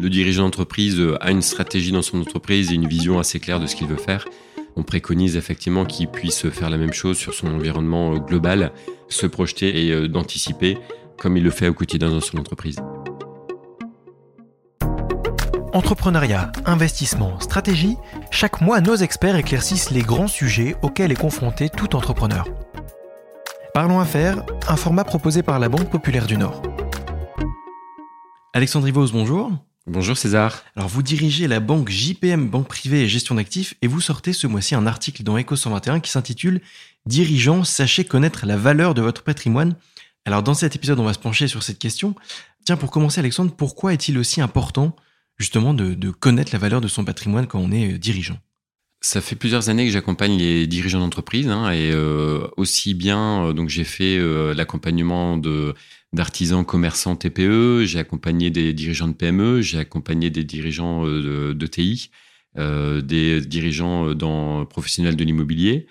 Le 0.00 0.10
dirigeant 0.10 0.42
d'entreprise 0.42 1.00
a 1.20 1.30
une 1.30 1.42
stratégie 1.42 1.90
dans 1.90 2.02
son 2.02 2.20
entreprise 2.20 2.70
et 2.70 2.74
une 2.74 2.86
vision 2.86 3.18
assez 3.18 3.40
claire 3.40 3.60
de 3.60 3.66
ce 3.66 3.74
qu'il 3.74 3.86
veut 3.86 3.96
faire. 3.96 4.26
On 4.76 4.82
préconise 4.82 5.36
effectivement 5.36 5.86
qu'il 5.86 6.08
puisse 6.08 6.48
faire 6.50 6.68
la 6.68 6.76
même 6.76 6.92
chose 6.92 7.16
sur 7.16 7.32
son 7.32 7.48
environnement 7.48 8.18
global, 8.18 8.72
se 9.08 9.26
projeter 9.26 9.86
et 9.86 10.08
d'anticiper 10.08 10.76
comme 11.18 11.38
il 11.38 11.42
le 11.42 11.50
fait 11.50 11.68
au 11.68 11.74
quotidien 11.74 12.10
dans 12.10 12.20
son 12.20 12.36
entreprise. 12.38 12.76
Entrepreneuriat, 15.72 16.52
investissement, 16.66 17.40
stratégie, 17.40 17.96
chaque 18.30 18.60
mois 18.60 18.80
nos 18.80 18.96
experts 18.96 19.36
éclaircissent 19.36 19.90
les 19.90 20.02
grands 20.02 20.28
sujets 20.28 20.76
auxquels 20.82 21.12
est 21.12 21.20
confronté 21.20 21.68
tout 21.70 21.96
entrepreneur. 21.96 22.46
Parlons 23.72 24.00
Affaires, 24.00 24.44
un 24.68 24.76
format 24.76 25.04
proposé 25.04 25.42
par 25.42 25.58
la 25.58 25.68
Banque 25.68 25.90
Populaire 25.90 26.26
du 26.26 26.36
Nord. 26.36 26.62
Alexandre 28.54 28.88
Ivos, 28.88 29.08
bonjour. 29.12 29.52
Bonjour 29.88 30.18
César. 30.18 30.64
Alors 30.74 30.88
vous 30.88 31.04
dirigez 31.04 31.46
la 31.46 31.60
banque 31.60 31.90
JPM 31.90 32.48
Banque 32.48 32.66
Privée 32.66 33.02
et 33.02 33.08
Gestion 33.08 33.36
d'Actifs 33.36 33.74
et 33.82 33.86
vous 33.86 34.00
sortez 34.00 34.32
ce 34.32 34.48
mois-ci 34.48 34.74
un 34.74 34.84
article 34.84 35.22
dans 35.22 35.38
Eco 35.38 35.54
121 35.54 36.00
qui 36.00 36.10
s'intitule 36.10 36.60
Dirigeants, 37.06 37.62
sachez 37.62 38.04
connaître 38.04 38.46
la 38.46 38.56
valeur 38.56 38.94
de 38.94 39.02
votre 39.02 39.22
patrimoine. 39.22 39.76
Alors 40.24 40.42
dans 40.42 40.54
cet 40.54 40.74
épisode, 40.74 40.98
on 40.98 41.04
va 41.04 41.12
se 41.12 41.20
pencher 41.20 41.46
sur 41.46 41.62
cette 41.62 41.78
question. 41.78 42.16
Tiens, 42.64 42.76
pour 42.76 42.90
commencer 42.90 43.20
Alexandre, 43.20 43.54
pourquoi 43.56 43.92
est-il 43.92 44.18
aussi 44.18 44.40
important 44.40 44.96
justement 45.38 45.72
de, 45.72 46.10
connaître 46.10 46.50
la 46.52 46.58
valeur 46.58 46.80
de 46.80 46.88
son 46.88 47.04
patrimoine 47.04 47.46
quand 47.46 47.60
on 47.60 47.70
est 47.70 47.92
euh, 47.92 47.98
dirigeant? 47.98 48.38
Ça 49.02 49.20
fait 49.20 49.36
plusieurs 49.36 49.68
années 49.68 49.86
que 49.86 49.92
j'accompagne 49.92 50.36
les 50.36 50.66
dirigeants 50.66 50.98
d'entreprise 50.98 51.46
hein, 51.46 51.70
et 51.70 51.92
euh, 51.92 52.48
aussi 52.56 52.94
bien 52.94 53.44
euh, 53.44 53.52
donc 53.52 53.68
j'ai 53.68 53.84
fait 53.84 54.18
l'accompagnement 54.52 55.36
de 55.36 55.74
d'artisans 56.12 56.64
commerçants 56.64 57.16
TPE, 57.16 57.84
j'ai 57.84 57.98
accompagné 57.98 58.50
des 58.50 58.72
dirigeants 58.72 59.08
de 59.08 59.12
PME, 59.12 59.60
j'ai 59.62 59.78
accompagné 59.78 60.30
des 60.30 60.44
dirigeants 60.44 61.04
de, 61.04 61.66
TI, 61.66 62.10
des 62.56 63.40
dirigeants 63.40 64.14
dans 64.14 64.64
professionnels 64.66 65.16
de 65.16 65.24
l'immobilier. 65.24 65.86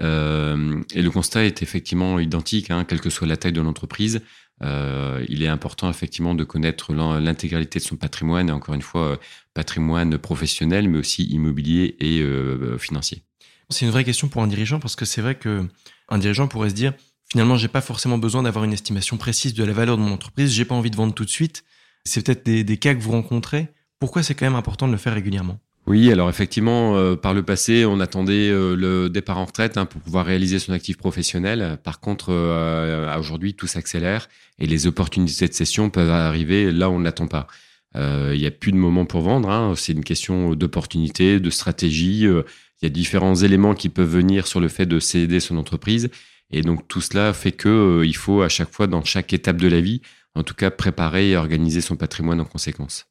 et 0.00 0.02
le 0.02 1.10
constat 1.10 1.44
est 1.44 1.62
effectivement 1.62 2.18
identique, 2.18 2.70
hein, 2.70 2.84
quelle 2.84 3.00
que 3.00 3.10
soit 3.10 3.26
la 3.26 3.36
taille 3.36 3.52
de 3.52 3.60
l'entreprise. 3.60 4.20
Euh, 4.62 5.24
il 5.28 5.42
est 5.42 5.48
important 5.48 5.88
effectivement 5.88 6.34
de 6.34 6.44
connaître 6.44 6.92
l'intégralité 6.92 7.78
de 7.78 7.84
son 7.84 7.96
patrimoine, 7.96 8.48
et 8.48 8.52
encore 8.52 8.74
une 8.74 8.82
fois, 8.82 9.12
euh, 9.12 9.16
patrimoine 9.54 10.18
professionnel, 10.18 10.88
mais 10.88 10.98
aussi 10.98 11.24
immobilier 11.24 11.96
et 12.00 12.20
euh, 12.20 12.78
financier. 12.78 13.22
C'est 13.70 13.84
une 13.84 13.92
vraie 13.92 14.04
question 14.04 14.28
pour 14.28 14.42
un 14.42 14.46
dirigeant 14.46 14.80
parce 14.80 14.96
que 14.96 15.04
c'est 15.04 15.20
vrai 15.20 15.34
que 15.34 15.66
un 16.08 16.18
dirigeant 16.18 16.48
pourrait 16.48 16.70
se 16.70 16.74
dire 16.74 16.94
finalement, 17.30 17.56
j'ai 17.56 17.68
pas 17.68 17.80
forcément 17.80 18.18
besoin 18.18 18.42
d'avoir 18.42 18.64
une 18.64 18.72
estimation 18.72 19.16
précise 19.16 19.54
de 19.54 19.64
la 19.64 19.72
valeur 19.72 19.96
de 19.96 20.02
mon 20.02 20.12
entreprise, 20.12 20.52
j'ai 20.52 20.64
pas 20.64 20.74
envie 20.74 20.90
de 20.90 20.96
vendre 20.96 21.14
tout 21.14 21.24
de 21.24 21.30
suite. 21.30 21.64
C'est 22.04 22.24
peut-être 22.24 22.44
des, 22.44 22.76
cas 22.76 22.94
que 22.94 23.00
vous 23.00 23.12
rencontrez. 23.12 23.68
Pourquoi 24.00 24.22
c'est 24.22 24.34
quand 24.34 24.46
même 24.46 24.54
important 24.54 24.86
de 24.86 24.92
le 24.92 24.98
faire 24.98 25.14
régulièrement? 25.14 25.58
Oui, 25.86 26.12
alors 26.12 26.28
effectivement, 26.28 26.96
euh, 26.96 27.16
par 27.16 27.32
le 27.32 27.42
passé, 27.42 27.86
on 27.86 27.98
attendait 28.00 28.50
euh, 28.50 28.76
le 28.76 29.08
départ 29.08 29.38
en 29.38 29.46
retraite 29.46 29.78
hein, 29.78 29.86
pour 29.86 30.00
pouvoir 30.02 30.26
réaliser 30.26 30.58
son 30.58 30.72
actif 30.72 30.98
professionnel. 30.98 31.78
Par 31.82 32.00
contre, 32.00 32.28
euh, 32.30 33.18
aujourd'hui, 33.18 33.54
tout 33.54 33.66
s'accélère 33.66 34.28
et 34.58 34.66
les 34.66 34.86
opportunités 34.86 35.48
de 35.48 35.54
cession 35.54 35.88
peuvent 35.88 36.10
arriver 36.10 36.72
là 36.72 36.90
où 36.90 36.94
on 36.94 36.98
ne 36.98 37.04
l'attend 37.04 37.26
pas. 37.26 37.46
Il 37.94 38.38
n'y 38.38 38.46
a 38.46 38.50
plus 38.50 38.70
de 38.70 38.76
moment 38.76 39.06
pour 39.06 39.22
vendre. 39.22 39.50
Hein. 39.50 39.72
C'est 39.76 39.92
une 39.92 40.04
question 40.04 40.54
d'opportunité, 40.54 41.40
de 41.40 41.50
stratégie. 41.50 42.20
Il 42.20 42.44
y 42.82 42.86
a 42.86 42.90
différents 42.90 43.34
éléments 43.34 43.74
qui 43.74 43.88
peuvent 43.88 44.08
venir 44.08 44.46
sur 44.46 44.60
le 44.60 44.68
fait 44.68 44.86
de 44.86 45.00
céder 45.00 45.40
son 45.40 45.56
entreprise. 45.56 46.10
Et 46.50 46.62
donc 46.62 46.88
tout 46.88 47.00
cela 47.00 47.32
fait 47.32 47.52
que 47.52 48.02
il 48.04 48.16
faut 48.16 48.42
à 48.42 48.48
chaque 48.48 48.72
fois, 48.72 48.86
dans 48.86 49.04
chaque 49.04 49.32
étape 49.32 49.58
de 49.58 49.68
la 49.68 49.80
vie, 49.80 50.00
en 50.34 50.42
tout 50.42 50.54
cas, 50.54 50.70
préparer 50.70 51.30
et 51.30 51.36
organiser 51.36 51.80
son 51.80 51.96
patrimoine 51.96 52.40
en 52.40 52.44
conséquence. 52.44 53.06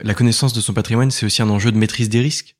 La 0.00 0.14
connaissance 0.14 0.52
de 0.52 0.60
son 0.60 0.74
patrimoine, 0.74 1.10
c'est 1.10 1.24
aussi 1.24 1.40
un 1.40 1.50
enjeu 1.50 1.72
de 1.72 1.78
maîtrise 1.78 2.08
des 2.08 2.20
risques 2.20 2.56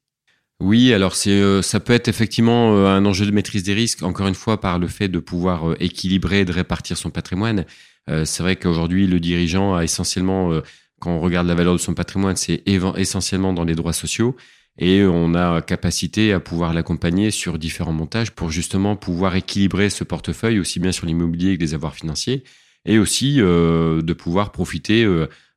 oui, 0.61 0.95
alors 0.95 1.17
c'est 1.17 1.31
euh, 1.31 1.63
ça 1.63 1.81
peut 1.81 1.93
être 1.93 2.09
effectivement 2.09 2.77
euh, 2.77 2.87
un 2.87 3.05
enjeu 3.07 3.27
de 3.27 3.33
maîtrise 3.33 3.65
des 3.65 3.75
risques, 3.75 4.03
encore 4.03 4.29
une 4.29 4.37
fois 4.37 4.61
par 4.61 4.79
le 4.79 4.87
fait 4.87 5.09
de 5.09 5.19
pouvoir 5.19 5.71
euh, 5.71 5.77
équilibrer, 5.81 6.45
de 6.45 6.53
répartir 6.53 6.97
son 6.97 7.11
patrimoine. 7.11 7.65
c'est 8.07 8.43
vrai 8.43 8.57
qu'aujourd'hui 8.57 9.07
le 9.07 9.19
dirigeant 9.19 9.75
a 9.75 9.83
essentiellement, 9.83 10.61
quand 11.01 11.11
on 11.11 11.21
regarde 11.21 11.47
la 11.47 11.55
valeur 11.55 11.73
de 11.73 11.79
son 11.79 11.95
patrimoine, 11.95 12.37
c'est 12.37 12.63
essentiellement 12.67 13.55
dans 13.55 13.65
les 13.65 13.75
droits 13.75 13.95
sociaux 13.95 14.37
et 14.79 15.05
on 15.05 15.35
a 15.35 15.63
capacité 15.63 16.33
à 16.33 16.41
pouvoir 16.41 16.75
l'accompagner 16.75 17.31
sur 17.31 17.59
différents 17.59 17.93
montages 17.93 18.33
pour 18.33 18.51
justement 18.51 18.97
pouvoir 18.97 19.37
équilibrer 19.37 19.91
ce 19.91 20.05
portefeuille 20.05 20.59
aussi 20.59 20.81
bien 20.81 20.93
sur 20.93 21.07
l'immobilier 21.07 21.57
que 21.57 21.63
les 21.63 21.75
avoirs 21.75 21.95
financiers 21.95 22.45
et 22.85 22.99
aussi 22.99 23.37
de 23.37 24.13
pouvoir 24.13 24.53
profiter 24.53 25.07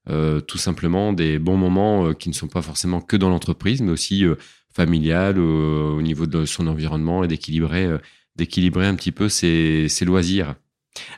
euh, 0.09 0.39
tout 0.39 0.57
simplement 0.57 1.11
des 1.11 1.37
bons 1.37 1.57
moments 1.57 2.07
euh, 2.07 2.13
qui 2.13 2.29
ne 2.29 2.33
sont 2.33 2.47
pas 2.47 2.61
forcément 2.61 3.01
que 3.01 3.17
dans 3.17 3.29
l'entreprise, 3.29 3.81
mais 3.81 3.91
aussi 3.91 4.23
euh, 4.23 4.35
familial 4.73 5.37
au 5.37 6.01
niveau 6.01 6.27
de 6.27 6.45
son 6.45 6.67
environnement 6.67 7.23
et 7.23 7.27
d'équilibrer 7.27 7.89
d'équilibrer 8.35 8.85
un 8.85 8.93
petit 8.93 9.11
peu 9.11 9.27
ses, 9.27 9.89
loisirs. 10.05 10.53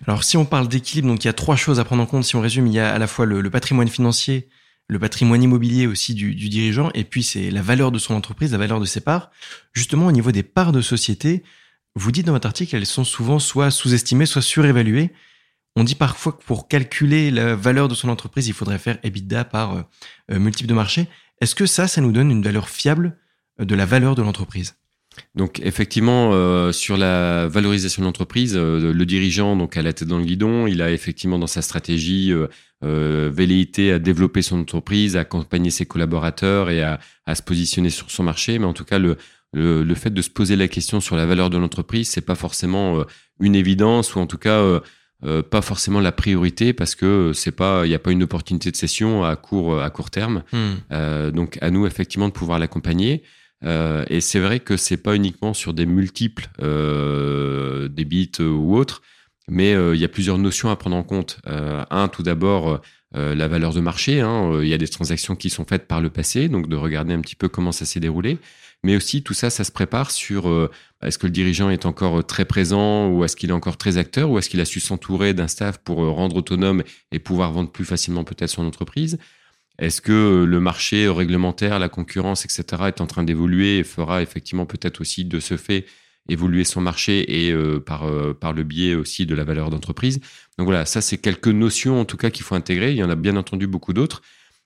Alors 0.07 0.23
si 0.23 0.37
on 0.37 0.45
parle 0.45 0.69
d'équilibre, 0.69 1.09
donc 1.09 1.25
il 1.25 1.27
y 1.27 1.29
a 1.29 1.33
trois 1.33 1.57
choses 1.57 1.77
à 1.77 1.83
prendre 1.83 2.01
en 2.01 2.05
compte. 2.05 2.23
Si 2.23 2.37
on 2.37 2.41
résume, 2.41 2.67
il 2.67 2.73
y 2.73 2.79
a 2.79 2.89
à 2.93 2.97
la 2.97 3.07
fois 3.07 3.25
le, 3.25 3.49
patrimoine 3.49 3.89
financier, 3.89 4.47
le 4.89 4.97
patrimoine 4.97 5.41
immobilier 5.43 5.85
aussi 5.85 6.15
du, 6.15 6.33
dirigeant, 6.33 6.89
et 6.95 7.03
puis 7.03 7.21
c'est 7.21 7.51
la 7.51 7.61
valeur 7.61 7.91
de 7.91 7.99
son 7.99 8.15
entreprise, 8.15 8.51
la 8.51 8.57
valeur 8.57 8.79
de 8.79 8.85
ses 8.85 9.01
parts. 9.01 9.29
Justement, 9.71 10.07
au 10.07 10.11
niveau 10.11 10.31
des 10.31 10.41
parts 10.41 10.71
de 10.71 10.81
société, 10.81 11.43
vous 11.95 12.11
dites 12.11 12.25
dans 12.25 12.33
votre 12.33 12.47
article 12.47 12.71
qu'elles 12.71 12.87
sont 12.87 13.03
souvent 13.03 13.37
soit 13.37 13.69
sous-estimées, 13.69 14.25
soit 14.25 14.41
surévaluées. 14.41 15.13
On 15.75 15.83
dit 15.83 15.93
parfois 15.93 16.31
que 16.31 16.43
pour 16.43 16.67
calculer 16.67 17.29
la 17.29 17.55
valeur 17.55 17.87
de 17.87 17.93
son 17.93 18.09
entreprise, 18.09 18.47
il 18.47 18.53
faudrait 18.53 18.79
faire 18.79 18.97
EBITDA 19.03 19.45
par 19.45 19.75
euh, 19.75 19.81
euh, 20.31 20.39
multiple 20.39 20.67
de 20.67 20.73
marché. 20.73 21.07
Est-ce 21.39 21.53
que 21.53 21.67
ça, 21.67 21.87
ça 21.87 22.01
nous 22.01 22.11
donne 22.11 22.31
une 22.31 22.41
valeur 22.41 22.67
fiable 22.67 23.15
euh, 23.61 23.65
de 23.65 23.75
la 23.75 23.85
valeur 23.85 24.15
de 24.15 24.23
l'entreprise? 24.23 24.75
Donc 25.35 25.59
effectivement, 25.63 26.71
sur 26.71 26.97
la 26.97 27.47
valorisation 27.47 28.01
de 28.01 28.05
l'entreprise, 28.07 28.55
le 28.55 29.05
dirigeant 29.05 29.55
donc 29.55 29.77
a 29.77 29.81
la 29.81 29.93
tête 29.93 30.07
dans 30.07 30.17
le 30.17 30.25
guidon. 30.25 30.67
Il 30.67 30.81
a 30.81 30.91
effectivement 30.91 31.39
dans 31.39 31.47
sa 31.47 31.61
stratégie 31.61 32.33
velléité 32.81 33.91
à 33.91 33.99
développer 33.99 34.41
son 34.41 34.59
entreprise, 34.59 35.15
à 35.17 35.21
accompagner 35.21 35.69
ses 35.69 35.85
collaborateurs 35.85 36.69
et 36.69 36.83
à, 36.83 36.99
se 37.33 37.41
positionner 37.41 37.89
sur 37.89 38.11
son 38.11 38.23
marché. 38.23 38.59
Mais 38.59 38.65
en 38.65 38.73
tout 38.73 38.85
cas, 38.85 38.99
le, 38.99 39.17
le, 39.53 39.95
fait 39.95 40.13
de 40.13 40.21
se 40.21 40.29
poser 40.29 40.55
la 40.55 40.67
question 40.67 40.99
sur 40.99 41.15
la 41.15 41.25
valeur 41.25 41.49
de 41.49 41.57
l'entreprise, 41.57 42.09
c'est 42.09 42.21
pas 42.21 42.35
forcément 42.35 43.03
une 43.39 43.55
évidence 43.55 44.15
ou 44.15 44.19
en 44.19 44.27
tout 44.27 44.37
cas 44.37 44.81
euh, 45.25 45.43
pas 45.43 45.61
forcément 45.61 45.99
la 45.99 46.13
priorité 46.13 46.71
parce 46.71 46.95
que 46.95 47.33
c'est 47.33 47.51
pas 47.51 47.85
il 47.85 47.89
n'y 47.89 47.95
a 47.95 47.99
pas 47.99 48.11
une 48.11 48.23
opportunité 48.23 48.71
de 48.71 48.77
session 48.77 49.25
à 49.25 49.35
court 49.35 49.81
à 49.81 49.89
court 49.89 50.11
terme 50.11 50.43
hmm. 50.53 50.57
euh, 50.93 51.31
donc 51.31 51.57
à 51.59 51.71
nous 51.71 51.85
effectivement 51.85 52.29
de 52.29 52.33
pouvoir 52.33 52.57
l'accompagner 52.57 53.23
euh, 53.65 54.05
et 54.07 54.21
c'est 54.21 54.39
vrai 54.39 54.59
que 54.59 54.77
c'est 54.77 54.97
pas 54.97 55.15
uniquement 55.15 55.53
sur 55.53 55.73
des 55.73 55.85
multiples 55.85 56.49
euh, 56.61 57.87
des 57.89 58.05
bits 58.05 58.31
ou 58.39 58.77
autres 58.77 59.01
mais 59.51 59.71
il 59.71 59.99
y 59.99 60.05
a 60.05 60.07
plusieurs 60.07 60.37
notions 60.37 60.69
à 60.69 60.75
prendre 60.75 60.95
en 60.95 61.01
compte. 61.01 61.39
Un 61.47 62.07
tout 62.07 62.21
d'abord 62.21 62.81
la 63.15 63.47
valeur 63.47 63.73
de 63.73 63.79
marché 63.79 64.21
hein, 64.21 64.59
il 64.61 64.67
y 64.67 64.75
a 64.75 64.77
des 64.77 64.87
transactions 64.87 65.35
qui 65.35 65.49
sont 65.49 65.65
faites 65.65 65.87
par 65.87 66.01
le 66.01 66.11
passé 66.11 66.49
donc 66.49 66.69
de 66.69 66.75
regarder 66.75 67.15
un 67.15 67.21
petit 67.21 67.35
peu 67.35 67.49
comment 67.49 67.71
ça 67.71 67.85
s'est 67.85 67.99
déroulé. 67.99 68.37
Mais 68.83 68.95
aussi 68.95 69.23
tout 69.23 69.33
ça, 69.33 69.49
ça 69.49 69.63
se 69.63 69.71
prépare 69.71 70.09
sur 70.11 70.47
euh, 70.47 70.71
est-ce 71.03 71.17
que 71.17 71.27
le 71.27 71.31
dirigeant 71.31 71.69
est 71.69 71.85
encore 71.85 72.19
euh, 72.19 72.23
très 72.23 72.45
présent 72.45 73.09
ou 73.09 73.25
est-ce 73.25 73.35
qu'il 73.35 73.49
est 73.49 73.53
encore 73.53 73.77
très 73.77 73.97
acteur 73.97 74.29
ou 74.29 74.39
est-ce 74.39 74.49
qu'il 74.49 74.61
a 74.61 74.65
su 74.65 74.79
s'entourer 74.79 75.33
d'un 75.33 75.49
staff 75.49 75.79
pour 75.79 76.03
euh, 76.03 76.09
rendre 76.09 76.37
autonome 76.37 76.83
et 77.11 77.19
pouvoir 77.19 77.51
vendre 77.51 77.71
plus 77.71 77.83
facilement 77.83 78.23
peut-être 78.23 78.49
son 78.49 78.65
entreprise 78.65 79.17
Est-ce 79.79 80.01
que 80.01 80.43
le 80.43 80.59
marché 80.59 81.07
réglementaire, 81.07 81.79
la 81.79 81.89
concurrence, 81.89 82.45
etc. 82.45 82.83
est 82.87 83.01
en 83.01 83.07
train 83.07 83.23
d'évoluer 83.23 83.79
et 83.79 83.83
fera 83.83 84.21
effectivement 84.21 84.65
peut-être 84.65 85.01
aussi 85.01 85.25
de 85.25 85.39
ce 85.39 85.57
fait 85.57 85.85
évoluer 86.27 86.63
son 86.63 86.81
marché 86.81 87.47
et 87.47 87.55
par, 87.85 88.05
par 88.39 88.53
le 88.53 88.63
biais 88.63 88.93
aussi 88.93 89.25
de 89.25 89.33
la 89.33 89.43
valeur 89.43 89.69
d'entreprise? 89.69 90.19
Donc 90.57 90.65
voilà, 90.65 90.85
ça 90.85 91.01
c'est 91.01 91.17
quelques 91.17 91.47
notions 91.47 91.99
en 91.99 92.05
tout 92.05 92.17
cas 92.17 92.29
qu'il 92.29 92.43
faut 92.43 92.55
intégrer. 92.55 92.91
Il 92.91 92.97
y 92.97 93.03
en 93.03 93.09
a 93.09 93.15
bien 93.15 93.37
entendu 93.37 93.67
beaucoup 93.67 93.93
d'autres. 93.93 94.21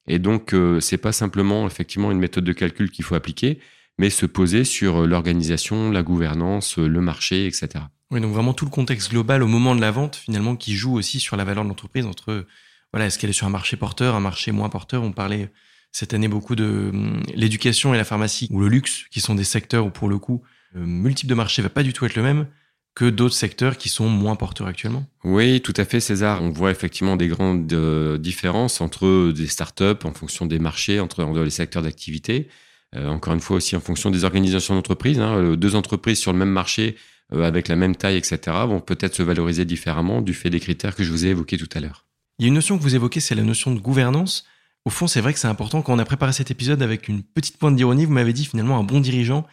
Et 0.07 0.19
donc, 0.19 0.53
c'est 0.81 0.97
pas 0.97 1.11
simplement 1.11 1.67
effectivement 1.67 2.11
une 2.11 2.19
méthode 2.19 2.43
de 2.43 2.51
calcul 2.51 2.89
qu'il 2.89 3.05
faut 3.05 3.15
appliquer, 3.15 3.59
mais 3.97 4.09
se 4.09 4.25
poser 4.25 4.63
sur 4.63 5.03
euh, 5.03 5.07
l'organisation, 5.07 5.91
la 5.91 6.03
gouvernance, 6.03 6.79
euh, 6.79 6.87
le 6.87 7.01
marché, 7.01 7.45
etc. 7.45 7.85
Oui, 8.11 8.21
donc 8.21 8.33
vraiment 8.33 8.53
tout 8.53 8.65
le 8.65 8.71
contexte 8.71 9.11
global 9.11 9.43
au 9.43 9.47
moment 9.47 9.75
de 9.75 9.81
la 9.81 9.91
vente, 9.91 10.15
finalement, 10.15 10.55
qui 10.55 10.75
joue 10.75 10.95
aussi 10.95 11.19
sur 11.19 11.35
la 11.35 11.43
valeur 11.43 11.63
de 11.63 11.69
l'entreprise 11.69 12.05
entre, 12.05 12.45
voilà, 12.93 13.07
est-ce 13.07 13.19
qu'elle 13.19 13.31
est 13.31 13.33
sur 13.33 13.47
un 13.47 13.51
marché 13.51 13.75
porteur, 13.75 14.15
un 14.15 14.19
marché 14.19 14.51
moins 14.51 14.69
porteur? 14.69 15.03
On 15.03 15.11
parlait 15.11 15.49
cette 15.91 16.13
année 16.13 16.27
beaucoup 16.27 16.55
de 16.55 16.91
hum, 16.93 17.21
l'éducation 17.35 17.93
et 17.93 17.97
la 17.97 18.03
pharmacie 18.03 18.47
ou 18.51 18.59
le 18.61 18.69
luxe, 18.69 19.05
qui 19.11 19.19
sont 19.19 19.35
des 19.35 19.43
secteurs 19.43 19.85
où, 19.85 19.89
pour 19.89 20.07
le 20.07 20.17
coup, 20.19 20.43
le 20.73 20.85
multiple 20.85 21.29
de 21.29 21.35
marché 21.35 21.61
va 21.61 21.69
pas 21.69 21.83
du 21.83 21.93
tout 21.93 22.05
être 22.05 22.15
le 22.15 22.23
même 22.23 22.47
que 22.95 23.09
d'autres 23.09 23.35
secteurs 23.35 23.77
qui 23.77 23.89
sont 23.89 24.07
moins 24.07 24.35
porteurs 24.35 24.67
actuellement 24.67 25.05
Oui, 25.23 25.61
tout 25.61 25.73
à 25.77 25.85
fait, 25.85 25.99
César. 25.99 26.41
On 26.43 26.51
voit 26.51 26.69
effectivement 26.69 27.15
des 27.15 27.27
grandes 27.27 27.71
euh, 27.73 28.19
différences 28.19 28.81
entre 28.81 29.31
des 29.31 29.47
startups 29.47 30.03
en 30.03 30.13
fonction 30.13 30.45
des 30.45 30.59
marchés, 30.59 30.99
entre 30.99 31.23
les 31.43 31.49
secteurs 31.49 31.81
d'activité. 31.81 32.49
Euh, 32.95 33.07
encore 33.07 33.33
une 33.33 33.39
fois 33.39 33.57
aussi 33.57 33.75
en 33.75 33.79
fonction 33.79 34.11
des 34.11 34.23
organisations 34.23 34.75
d'entreprise. 34.75 35.19
Hein, 35.19 35.35
euh, 35.37 35.55
deux 35.55 35.75
entreprises 35.75 36.19
sur 36.19 36.31
le 36.31 36.37
même 36.37 36.51
marché 36.51 36.95
avec 37.31 37.67
la 37.67 37.75
même 37.75 37.95
taille, 37.95 38.17
etc., 38.17 38.39
vont 38.67 38.79
peut-être 38.79 39.15
se 39.15 39.23
valoriser 39.23 39.65
différemment 39.65 40.21
du 40.21 40.35
fait 40.35 40.51
des 40.51 40.59
critères 40.59 40.95
que 40.95 41.03
je 41.03 41.09
vous 41.09 41.25
ai 41.25 41.29
évoqués 41.29 41.57
tout 41.57 41.69
à 41.73 41.79
l'heure. 41.79 42.02
Il 42.39 42.43
y 42.43 42.45
a 42.45 42.47
une 42.47 42.55
notion 42.55 42.77
que 42.77 42.83
vous 42.83 42.95
évoquez, 42.95 43.19
c'est 43.19 43.35
la 43.35 43.43
notion 43.43 43.73
de 43.73 43.79
gouvernance. 43.79 44.45
Au 44.85 44.89
fond, 44.89 45.07
c'est 45.07 45.21
vrai 45.21 45.33
que 45.33 45.39
c'est 45.39 45.47
important. 45.47 45.81
Quand 45.81 45.93
on 45.93 45.99
a 45.99 46.05
préparé 46.05 46.33
cet 46.33 46.51
épisode 46.51 46.81
avec 46.81 47.07
une 47.07 47.23
petite 47.23 47.57
pointe 47.57 47.75
d'ironie, 47.75 48.05
vous 48.05 48.11
m'avez 48.11 48.33
dit 48.33 48.45
finalement 48.45 48.77
un 48.77 48.83
bon 48.83 48.99
dirigeant, 48.99 49.45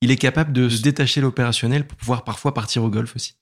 il 0.00 0.10
est 0.10 0.16
capable 0.16 0.52
de 0.52 0.68
se 0.68 0.82
détacher 0.82 1.20
l'opérationnel 1.20 1.86
pour 1.86 1.98
pouvoir 1.98 2.24
parfois 2.24 2.54
partir 2.54 2.84
au 2.84 2.88
golf 2.88 3.16
aussi. 3.16 3.34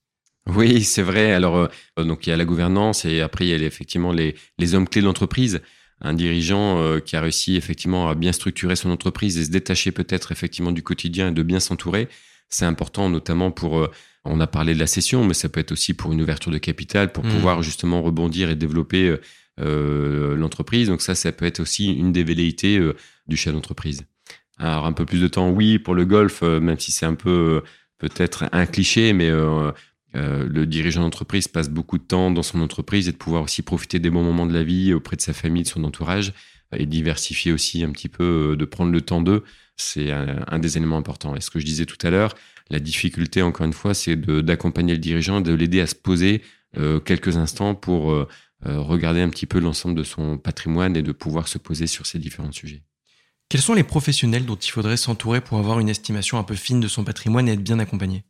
Oui, 0.47 0.83
c'est 0.83 1.03
vrai. 1.03 1.33
Alors, 1.33 1.57
euh, 1.57 2.03
donc 2.03 2.25
il 2.25 2.31
y 2.31 2.33
a 2.33 2.37
la 2.37 2.45
gouvernance 2.45 3.05
et 3.05 3.21
après 3.21 3.45
il 3.45 3.49
y 3.49 3.53
a 3.53 3.65
effectivement 3.65 4.11
les, 4.11 4.35
les 4.57 4.75
hommes 4.75 4.87
clés 4.87 5.01
de 5.01 5.05
l'entreprise. 5.05 5.61
Un 5.99 6.13
dirigeant 6.13 6.79
euh, 6.79 6.99
qui 6.99 7.15
a 7.15 7.21
réussi 7.21 7.55
effectivement 7.55 8.07
à 8.07 8.15
bien 8.15 8.31
structurer 8.31 8.75
son 8.75 8.91
entreprise 8.91 9.37
et 9.37 9.45
se 9.45 9.49
détacher 9.49 9.91
peut-être 9.91 10.31
effectivement 10.31 10.71
du 10.71 10.83
quotidien 10.83 11.29
et 11.29 11.31
de 11.31 11.43
bien 11.43 11.59
s'entourer, 11.59 12.07
c'est 12.49 12.65
important 12.65 13.09
notamment 13.09 13.51
pour. 13.51 13.79
Euh, 13.79 13.91
on 14.29 14.41
a 14.41 14.47
parlé 14.47 14.73
de 14.73 14.79
la 14.79 14.87
session, 14.87 15.23
mais 15.23 15.33
ça 15.33 15.47
peut 15.47 15.61
être 15.61 15.71
aussi 15.71 15.93
pour 15.93 16.11
une 16.11 16.21
ouverture 16.21 16.51
de 16.51 16.57
capital, 16.57 17.13
pour 17.13 17.23
mmh. 17.23 17.29
pouvoir 17.29 17.63
justement 17.63 18.01
rebondir 18.01 18.49
et 18.49 18.55
développer 18.55 19.17
euh, 19.59 20.35
l'entreprise. 20.35 20.87
Donc 20.87 21.01
ça, 21.01 21.15
ça 21.15 21.31
peut 21.31 21.45
être 21.45 21.59
aussi 21.59 21.91
une 21.91 22.11
des 22.11 22.23
velléités 22.23 22.77
euh, 22.77 22.95
du 23.27 23.35
chef 23.35 23.53
d'entreprise. 23.53 24.05
Alors 24.59 24.85
un 24.85 24.93
peu 24.93 25.03
plus 25.03 25.19
de 25.19 25.27
temps, 25.27 25.49
oui, 25.49 25.79
pour 25.79 25.95
le 25.95 26.05
golf, 26.05 26.41
euh, 26.43 26.59
même 26.59 26.77
si 26.77 26.91
c'est 26.91 27.07
un 27.07 27.15
peu 27.15 27.63
peut-être 27.97 28.45
un 28.51 28.67
cliché, 28.67 29.13
mais 29.13 29.31
le 30.13 30.65
dirigeant 30.65 31.01
d'entreprise 31.01 31.47
passe 31.47 31.69
beaucoup 31.69 31.97
de 31.97 32.03
temps 32.03 32.29
dans 32.29 32.43
son 32.43 32.61
entreprise 32.61 33.07
et 33.07 33.11
de 33.11 33.17
pouvoir 33.17 33.41
aussi 33.41 33.63
profiter 33.63 33.97
des 33.97 34.11
bons 34.11 34.21
moments 34.21 34.45
de 34.45 34.53
la 34.53 34.63
vie 34.63 34.93
auprès 34.93 35.15
de 35.15 35.21
sa 35.21 35.33
famille, 35.33 35.63
de 35.63 35.67
son 35.67 35.83
entourage 35.83 36.33
et 36.75 36.85
diversifier 36.85 37.51
aussi 37.51 37.83
un 37.83 37.91
petit 37.91 38.09
peu, 38.09 38.55
de 38.57 38.65
prendre 38.65 38.91
le 38.91 39.01
temps 39.01 39.21
d'eux, 39.21 39.43
c'est 39.75 40.11
un, 40.11 40.59
des 40.59 40.77
éléments 40.77 40.97
importants. 40.97 41.35
Et 41.35 41.41
ce 41.41 41.49
que 41.49 41.59
je 41.59 41.65
disais 41.65 41.85
tout 41.85 41.97
à 42.05 42.09
l'heure, 42.09 42.35
la 42.69 42.79
difficulté, 42.79 43.41
encore 43.41 43.65
une 43.65 43.73
fois, 43.73 43.93
c'est 43.93 44.15
d'accompagner 44.15 44.93
le 44.93 44.99
dirigeant, 44.99 45.39
de 45.39 45.53
l'aider 45.53 45.79
à 45.81 45.87
se 45.87 45.95
poser 45.95 46.41
quelques 47.05 47.37
instants 47.37 47.75
pour 47.75 48.27
euh, 48.65 48.79
regarder 48.81 49.21
un 49.21 49.29
petit 49.29 49.45
peu 49.45 49.59
l'ensemble 49.59 49.93
de 49.93 50.03
son 50.03 50.39
patrimoine 50.39 50.95
et 50.95 51.03
de 51.03 51.11
pouvoir 51.11 51.47
se 51.47 51.59
poser 51.59 51.85
sur 51.85 52.07
ces 52.07 52.17
différents 52.17 52.51
sujets. 52.51 52.81
Quels 53.49 53.61
sont 53.61 53.75
les 53.75 53.83
professionnels 53.83 54.45
dont 54.45 54.55
il 54.55 54.71
faudrait 54.71 54.97
s'entourer 54.97 55.41
pour 55.41 55.59
avoir 55.59 55.79
une 55.79 55.89
estimation 55.89 56.39
un 56.39 56.43
peu 56.43 56.55
fine 56.55 56.79
de 56.79 56.87
son 56.87 57.03
patrimoine 57.03 57.47
et 57.47 57.51
être 57.51 57.61
bien 57.63 57.77
accompagné? 57.77 58.23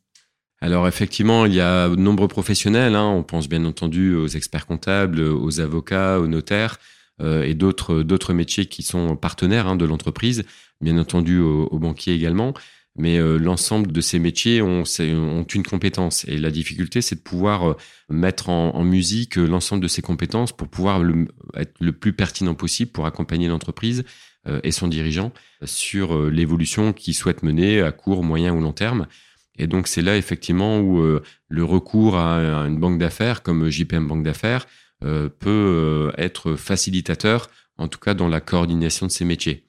Alors 0.59 0.85
effectivement, 0.85 1.45
il 1.45 1.53
y 1.53 1.61
a 1.61 1.87
de 1.87 1.95
nombreux 1.95 2.27
professionnels. 2.27 2.95
Hein. 2.95 3.05
On 3.05 3.23
pense 3.23 3.47
bien 3.47 3.63
entendu 3.63 4.15
aux 4.15 4.27
experts 4.27 4.65
comptables, 4.65 5.21
aux 5.21 5.61
avocats, 5.61 6.19
aux 6.19 6.27
notaires 6.27 6.73
euh, 6.73 6.96
et 7.23 7.55
d'autres 7.55 8.03
d'autres 8.03 8.33
métiers 8.33 8.67
qui 8.67 8.83
sont 8.83 9.15
partenaires 9.15 9.67
hein, 9.67 9.75
de 9.75 9.85
l'entreprise. 9.85 10.43
Bien 10.81 10.97
entendu 10.97 11.39
aux 11.39 11.79
banquiers 11.79 12.13
également 12.13 12.53
mais 12.97 13.17
euh, 13.19 13.37
l'ensemble 13.37 13.91
de 13.91 14.01
ces 14.01 14.19
métiers 14.19 14.61
ont, 14.61 14.83
une 14.83 15.63
compétence. 15.63 16.25
Et 16.27 16.37
la 16.37 16.49
difficulté, 16.49 17.01
c'est 17.01 17.15
de 17.15 17.21
pouvoir 17.21 17.69
euh, 17.69 17.77
mettre 18.09 18.49
en, 18.49 18.83
musique 18.83 19.37
euh, 19.37 19.45
l'ensemble 19.45 19.83
de 19.83 19.87
ces 19.87 20.01
compétences 20.01 20.51
pour 20.51 20.67
pouvoir 20.67 21.01
être 21.55 21.75
le 21.79 21.91
plus 21.91 22.13
pertinent 22.13 22.55
possible 22.55 22.91
pour 22.91 23.05
accompagner 23.05 23.47
l'entreprise 23.47 24.03
et 24.63 24.71
son 24.71 24.87
dirigeant 24.87 25.33
sur 25.65 26.29
l'évolution 26.29 26.93
qu'il 26.93 27.13
souhaite 27.13 27.43
mener 27.43 27.81
à 27.81 27.91
court, 27.91 28.23
moyen 28.23 28.53
ou 28.53 28.61
long 28.61 28.71
terme. 28.71 29.05
Et 29.57 29.67
donc 29.67 29.89
c'est 29.89 30.01
là 30.01 30.15
effectivement 30.15 30.79
où 30.79 31.01
le 31.49 31.63
recours 31.65 32.17
à 32.17 32.37
une 32.65 32.79
banque 32.79 32.97
d'affaires 32.97 33.43
comme 33.43 33.69
JPM 33.69 34.07
Banque 34.07 34.23
d'affaires 34.23 34.65
peut 35.01 36.11
être 36.17 36.55
facilitateur, 36.55 37.49
en 37.77 37.87
tout 37.87 37.99
cas 37.99 38.13
dans 38.13 38.27
la 38.27 38.41
coordination 38.41 39.05
de 39.05 39.11
ces 39.11 39.25
métiers. 39.25 39.63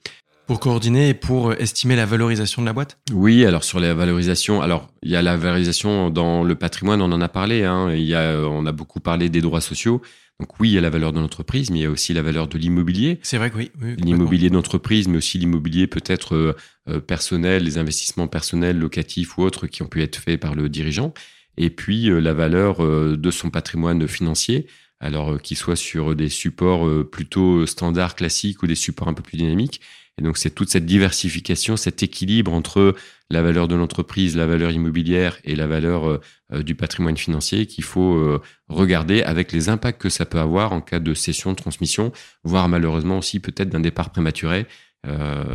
Pour 0.47 0.59
coordonner 0.59 1.09
et 1.09 1.13
pour 1.13 1.53
estimer 1.53 1.95
la 1.95 2.07
valorisation 2.07 2.63
de 2.63 2.65
la 2.65 2.73
boîte? 2.73 2.97
Oui, 3.13 3.45
alors 3.45 3.63
sur 3.63 3.79
la 3.79 3.93
valorisation, 3.93 4.63
alors 4.63 4.89
il 5.03 5.11
y 5.11 5.15
a 5.15 5.21
la 5.21 5.37
valorisation 5.37 6.09
dans 6.09 6.43
le 6.43 6.55
patrimoine, 6.55 7.03
on 7.03 7.11
en 7.11 7.21
a 7.21 7.29
parlé, 7.29 7.65
hein, 7.65 7.91
il 7.93 8.01
y 8.01 8.15
a, 8.15 8.35
on 8.39 8.65
a 8.65 8.71
beaucoup 8.71 8.99
parlé 8.99 9.29
des 9.29 9.41
droits 9.41 9.61
sociaux. 9.61 10.01
Donc 10.39 10.57
oui, 10.59 10.69
il 10.69 10.73
y 10.73 10.77
a 10.77 10.81
la 10.81 10.89
valeur 10.89 11.11
de 11.11 11.19
l'entreprise, 11.19 11.69
mais 11.69 11.79
il 11.79 11.81
y 11.81 11.85
a 11.85 11.91
aussi 11.91 12.13
la 12.13 12.21
valeur 12.21 12.47
de 12.47 12.57
l'immobilier. 12.57 13.19
C'est 13.23 13.37
vrai 13.37 13.51
que 13.51 13.57
oui. 13.57 13.71
l'immobilier 13.97 14.49
d'entreprise, 14.49 15.07
mais 15.09 15.17
aussi 15.17 15.37
l'immobilier 15.37 15.85
peut-être 15.85 16.33
euh, 16.33 16.55
euh, 16.87 16.99
personnel, 17.01 17.63
les 17.63 17.77
investissements 17.77 18.27
personnels, 18.27 18.79
locatifs 18.79 19.37
ou 19.37 19.43
autres 19.43 19.67
qui 19.67 19.83
ont 19.83 19.87
pu 19.87 20.01
être 20.01 20.15
faits 20.15 20.39
par 20.39 20.55
le 20.55 20.69
dirigeant. 20.69 21.13
Et 21.57 21.69
puis 21.69 22.09
euh, 22.09 22.21
la 22.21 22.33
valeur 22.33 22.79
de 22.79 23.31
son 23.31 23.49
patrimoine 23.49 24.07
financier, 24.07 24.67
alors 24.99 25.41
qu'il 25.41 25.57
soit 25.57 25.75
sur 25.75 26.15
des 26.15 26.29
supports 26.29 26.87
plutôt 27.09 27.65
standards, 27.65 28.15
classiques 28.15 28.63
ou 28.63 28.67
des 28.67 28.75
supports 28.75 29.07
un 29.07 29.13
peu 29.13 29.23
plus 29.23 29.37
dynamiques. 29.37 29.81
Et 30.19 30.21
donc, 30.21 30.37
c'est 30.37 30.49
toute 30.49 30.69
cette 30.69 30.85
diversification, 30.85 31.77
cet 31.77 32.03
équilibre 32.03 32.51
entre 32.51 32.93
la 33.29 33.41
valeur 33.41 33.69
de 33.69 33.75
l'entreprise, 33.75 34.35
la 34.35 34.47
valeur 34.47 34.71
immobilière 34.71 35.37
et 35.45 35.55
la 35.55 35.65
valeur 35.65 36.09
euh, 36.09 36.21
euh, 36.51 36.61
du 36.61 36.75
patrimoine 36.75 37.15
financier 37.15 37.67
qu'il 37.67 37.85
faut 37.85 38.15
euh, 38.15 38.41
regarder 38.67 39.21
avec 39.21 39.53
les 39.53 39.69
impacts 39.69 40.01
que 40.01 40.09
ça 40.09 40.25
peut 40.25 40.39
avoir 40.39 40.73
en 40.73 40.81
cas 40.81 40.99
de 40.99 41.13
cession, 41.13 41.51
de 41.51 41.55
transmission, 41.55 42.11
voire 42.43 42.67
malheureusement 42.67 43.19
aussi 43.19 43.39
peut-être 43.39 43.69
d'un 43.69 43.79
départ 43.79 44.09
prématuré. 44.09 44.65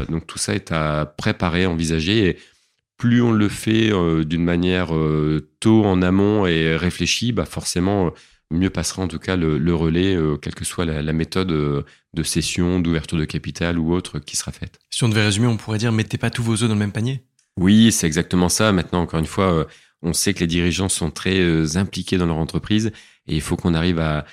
donc, 0.09 0.27
tout 0.27 0.39
ça 0.39 0.55
est 0.55 0.73
à 0.73 1.05
préparer, 1.05 1.67
envisager. 1.67 2.29
Et 2.29 2.39
plus 2.97 3.21
on 3.21 3.33
le 3.33 3.51
fait 3.51 3.91
d'une 4.25 4.45
manière 4.45 4.93
tôt 5.61 5.85
en 5.85 6.01
amont 6.01 6.47
et 6.47 6.75
réfléchi, 6.77 7.33
bah 7.33 7.45
forcément, 7.45 8.15
mieux 8.51 8.71
passera 8.71 9.03
en 9.03 9.09
tout 9.09 9.19
cas 9.19 9.37
le, 9.37 9.75
relais, 9.75 10.15
euh, 10.15 10.37
quelle 10.37 10.55
que 10.55 10.65
soit 10.65 10.85
la, 10.85 11.13
méthode 11.13 11.51
euh, 11.53 11.83
de 12.15 12.23
cession, 12.23 12.81
d'ouverture 12.81 13.19
de 13.19 13.25
capital 13.25 13.79
ou 13.79 13.93
autre 13.93 14.19
qui 14.19 14.37
sera 14.37 14.53
faite. 14.53 14.79
Si 14.91 15.05
on 15.05 15.09
devait 15.09 15.25
résumer, 15.25 15.47
on 15.47 15.57
pourrait 15.57 15.79
dire 15.79 15.93
mettez 15.93 16.19
pas 16.19 16.31
tous 16.31 16.43
vos 16.43 16.55
œufs 16.55 16.69
dans 16.69 16.75
le 16.75 16.79
même 16.81 16.93
panier. 16.93 17.25
Oui, 17.59 17.93
c'est 17.93 18.07
exactement 18.07 18.49
ça. 18.49 18.73
Maintenant, 18.73 19.01
encore 19.01 19.21
une 19.21 19.27
fois, 19.27 19.53
euh, 19.53 19.65
on 20.03 20.13
sait 20.13 20.35
que 20.35 20.41
les 20.41 20.47
dirigeants 20.47 20.89
sont 20.89 21.11
très 21.11 21.77
impliqués 21.77 22.19
dans 22.19 22.27
leur 22.27 22.37
entreprise 22.37 22.93
et 23.27 23.35
il 23.35 23.41
faut 23.41 23.57
qu'on 23.57 23.75
arrive 23.75 24.01
à, 24.01 24.27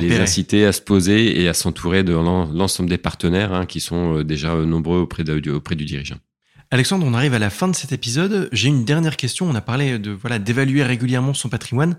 les 0.00 0.20
inciter 0.20 0.66
à 0.66 0.72
se 0.72 0.80
poser 0.80 1.40
et 1.40 1.48
à 1.48 1.54
s'entourer 1.54 2.04
de 2.04 2.12
l'ensemble 2.12 2.88
des 2.88 2.98
partenaires 2.98 3.52
hein, 3.52 3.66
qui 3.66 3.80
sont 3.80 4.22
déjà 4.22 4.54
nombreux 4.54 4.98
auprès, 4.98 5.24
auprès 5.48 5.74
du 5.74 5.84
dirigeant. 5.84 6.18
Alexandre, 6.70 7.06
on 7.06 7.14
arrive 7.14 7.32
à 7.32 7.38
la 7.38 7.48
fin 7.48 7.66
de 7.66 7.74
cet 7.74 7.92
épisode. 7.92 8.50
J'ai 8.52 8.68
une 8.68 8.84
dernière 8.84 9.16
question. 9.16 9.48
On 9.48 9.54
a 9.54 9.62
parlé 9.62 9.98
de 9.98 10.10
voilà 10.10 10.38
d'évaluer 10.38 10.82
régulièrement 10.82 11.32
son 11.32 11.48
patrimoine 11.48 11.96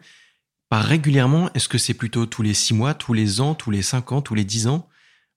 par 0.69 0.85
régulièrement, 0.85 1.49
est-ce 1.55 1.67
que 1.67 1.79
c'est 1.79 1.95
plutôt 1.95 2.27
tous 2.27 2.43
les 2.43 2.53
six 2.53 2.75
mois, 2.75 2.93
tous 2.93 3.13
les 3.13 3.41
ans, 3.41 3.55
tous 3.55 3.71
les 3.71 3.81
cinq 3.81 4.11
ans, 4.11 4.21
tous 4.21 4.35
les 4.35 4.43
dix 4.43 4.67
ans? 4.67 4.87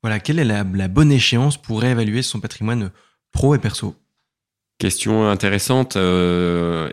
Voilà, 0.02 0.20
quelle 0.20 0.38
est 0.38 0.44
la, 0.44 0.64
bonne 0.64 1.12
échéance 1.12 1.60
pour 1.60 1.80
réévaluer 1.80 2.22
son 2.22 2.40
patrimoine 2.40 2.90
pro 3.32 3.54
et 3.54 3.58
perso? 3.58 3.94
Question 4.78 5.28
intéressante. 5.28 5.96
Euh, 5.96 6.90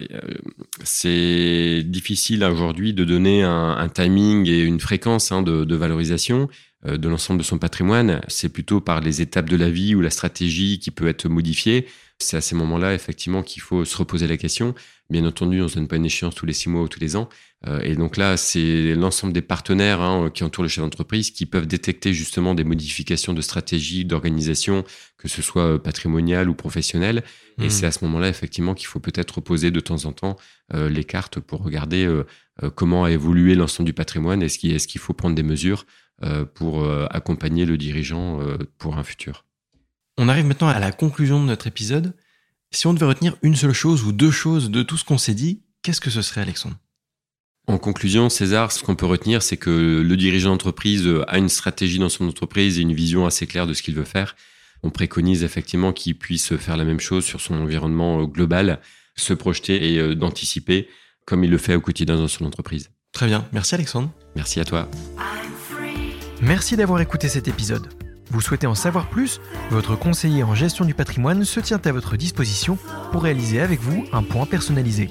c'est 0.83 1.81
difficile 1.83 2.43
aujourd'hui 2.43 2.93
de 2.93 3.03
donner 3.03 3.43
un, 3.43 3.89
timing 3.89 4.47
et 4.47 4.59
une 4.59 4.79
fréquence 4.79 5.31
hein, 5.31 5.41
de, 5.41 5.75
valorisation 5.75 6.49
euh, 6.85 6.97
de 6.97 7.09
l'ensemble 7.09 7.39
de 7.39 7.45
son 7.45 7.57
patrimoine. 7.57 8.21
C'est 8.27 8.49
plutôt 8.49 8.79
par 8.79 9.01
les 9.01 9.21
étapes 9.21 9.49
de 9.49 9.57
la 9.57 9.71
vie 9.71 9.95
ou 9.95 10.01
la 10.01 10.11
stratégie 10.11 10.79
qui 10.79 10.91
peut 10.91 11.07
être 11.07 11.27
modifiée. 11.27 11.87
C'est 12.19 12.37
à 12.37 12.41
ces 12.41 12.53
moments-là, 12.55 12.93
effectivement, 12.93 13.41
qu'il 13.41 13.63
faut 13.63 13.85
se 13.85 13.97
reposer 13.97 14.27
la 14.27 14.37
question. 14.37 14.75
Bien 15.09 15.25
entendu, 15.25 15.61
on 15.61 15.65
ne 15.65 15.69
donne 15.69 15.87
pas 15.87 15.95
une 15.95 16.05
échéance 16.05 16.35
tous 16.35 16.45
les 16.45 16.53
six 16.53 16.69
mois 16.69 16.83
ou 16.83 16.87
tous 16.87 16.99
les 16.99 17.15
ans. 17.15 17.27
Euh, 17.67 17.81
et 17.81 17.95
donc 17.95 18.17
là, 18.17 18.37
c'est 18.37 18.95
l'ensemble 18.95 19.33
des 19.33 19.41
partenaires 19.41 20.01
hein, 20.01 20.29
qui 20.33 20.43
entourent 20.43 20.63
le 20.63 20.69
chef 20.69 20.83
d'entreprise 20.83 21.31
qui 21.31 21.45
peuvent 21.45 21.67
détecter 21.67 22.13
justement 22.13 22.55
des 22.55 22.63
modifications 22.63 23.33
de 23.33 23.41
stratégie, 23.41 24.05
d'organisation, 24.05 24.85
que 25.17 25.27
ce 25.27 25.41
soit 25.41 25.73
euh, 25.73 25.77
patrimonial 25.77 26.49
ou 26.49 26.53
professionnel. 26.53 27.23
Et 27.59 27.65
mmh. 27.65 27.69
c'est 27.69 27.85
à 27.85 27.91
ce 27.91 28.03
moment-là, 28.05 28.29
effectivement, 28.29 28.73
qu'il 28.73 28.87
faut 28.87 29.01
peut-être 29.01 29.35
reposer 29.35 29.71
de 29.71 29.79
temps 29.81 30.05
en 30.05 30.13
temps 30.13 30.37
euh, 30.73 30.89
les 30.89 31.03
cartes 31.03 31.39
pour 31.39 31.63
regarder 31.63 32.07
comment 32.75 33.05
a 33.05 33.11
évolué 33.11 33.55
l'ensemble 33.55 33.87
du 33.87 33.93
patrimoine. 33.93 34.43
Est-ce 34.43 34.59
qu'il 34.59 34.73
est 34.73 34.85
qu'il 34.85 34.99
faut 34.99 35.13
prendre 35.13 35.35
des 35.35 35.43
mesures 35.43 35.85
pour 36.53 36.85
accompagner 37.09 37.65
le 37.65 37.77
dirigeant 37.77 38.39
pour 38.77 38.97
un 38.97 39.03
futur? 39.03 39.45
On 40.17 40.27
arrive 40.27 40.45
maintenant 40.45 40.67
à 40.67 40.77
la 40.79 40.91
conclusion 40.91 41.39
de 41.39 41.45
notre 41.45 41.67
épisode. 41.67 42.13
Si 42.71 42.85
on 42.85 42.93
devait 42.93 43.05
retenir 43.05 43.37
une 43.43 43.55
seule 43.55 43.71
chose 43.71 44.03
ou 44.03 44.11
deux 44.11 44.31
choses 44.31 44.69
de 44.69 44.83
tout 44.83 44.97
ce 44.97 45.05
qu'on 45.05 45.17
s'est 45.17 45.33
dit, 45.33 45.63
qu'est-ce 45.83 46.01
que 46.01 46.09
ce 46.09 46.21
serait, 46.21 46.41
Alexandre? 46.41 46.75
En 47.69 47.77
conclusion, 47.77 48.29
César, 48.29 48.71
ce 48.71 48.83
qu'on 48.83 48.95
peut 48.95 49.05
retenir, 49.05 49.43
c'est 49.43 49.57
que 49.57 50.01
le 50.03 50.17
dirigeant 50.17 50.49
d'entreprise 50.49 51.07
a 51.27 51.37
une 51.37 51.49
stratégie 51.49 51.99
dans 51.99 52.09
son 52.09 52.27
entreprise 52.27 52.79
et 52.79 52.81
une 52.81 52.93
vision 52.93 53.27
assez 53.27 53.45
claire 53.45 53.67
de 53.67 53.73
ce 53.73 53.83
qu'il 53.83 53.93
veut 53.93 54.05
faire. 54.05 54.35
On 54.81 54.89
préconise 54.89 55.43
effectivement 55.43 55.93
qu'il 55.93 56.17
puisse 56.17 56.55
faire 56.57 56.77
la 56.77 56.83
même 56.83 56.99
chose 56.99 57.23
sur 57.25 57.41
son 57.41 57.55
environnement 57.61 58.23
global, 58.23 58.79
se 59.15 59.33
projeter 59.33 59.93
et 59.93 59.99
euh, 59.99 60.15
d'anticiper 60.15 60.87
comme 61.25 61.43
il 61.43 61.51
le 61.51 61.59
fait 61.59 61.75
au 61.75 61.81
quotidien 61.81 62.15
dans 62.15 62.27
son 62.27 62.45
entreprise. 62.45 62.89
Très 63.11 63.27
bien, 63.27 63.45
merci 63.51 63.75
Alexandre. 63.75 64.11
Merci 64.35 64.59
à 64.59 64.65
toi. 64.65 64.89
Merci 66.41 66.75
d'avoir 66.75 67.01
écouté 67.01 67.27
cet 67.27 67.47
épisode. 67.47 67.87
Vous 68.31 68.41
souhaitez 68.41 68.67
en 68.67 68.75
savoir 68.75 69.09
plus? 69.09 69.41
Votre 69.69 69.95
conseiller 69.95 70.41
en 70.43 70.55
gestion 70.55 70.85
du 70.85 70.95
patrimoine 70.95 71.45
se 71.45 71.59
tient 71.59 71.81
à 71.83 71.91
votre 71.91 72.17
disposition 72.17 72.79
pour 73.11 73.23
réaliser 73.23 73.59
avec 73.59 73.79
vous 73.79 74.05
un 74.11 74.23
point 74.23 74.45
personnalisé. 74.45 75.09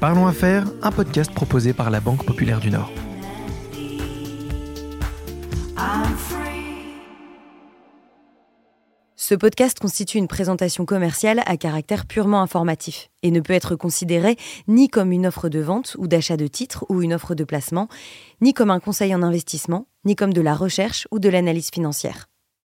Parlons 0.00 0.28
Affaires, 0.28 0.64
un 0.80 0.92
podcast 0.92 1.32
proposé 1.32 1.72
par 1.72 1.90
la 1.90 1.98
Banque 1.98 2.24
Populaire 2.24 2.60
du 2.60 2.70
Nord. 2.70 2.92
Ce 9.16 9.34
podcast 9.34 9.80
constitue 9.80 10.18
une 10.18 10.28
présentation 10.28 10.84
commerciale 10.84 11.42
à 11.46 11.56
caractère 11.56 12.06
purement 12.06 12.40
informatif 12.40 13.08
et 13.24 13.32
ne 13.32 13.40
peut 13.40 13.54
être 13.54 13.74
considéré 13.74 14.36
ni 14.68 14.88
comme 14.88 15.10
une 15.10 15.26
offre 15.26 15.48
de 15.48 15.58
vente 15.58 15.96
ou 15.98 16.06
d'achat 16.06 16.36
de 16.36 16.46
titres 16.46 16.86
ou 16.88 17.02
une 17.02 17.12
offre 17.12 17.34
de 17.34 17.42
placement, 17.42 17.88
ni 18.40 18.54
comme 18.54 18.70
un 18.70 18.78
conseil 18.78 19.12
en 19.16 19.22
investissement, 19.24 19.88
ni 20.04 20.14
comme 20.14 20.32
de 20.32 20.40
la 20.40 20.54
recherche 20.54 21.08
ou 21.10 21.18
de 21.18 21.28
l'analyse 21.28 21.70
financière. 21.72 22.28